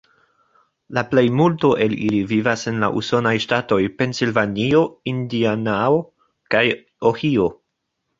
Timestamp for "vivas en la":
2.31-2.89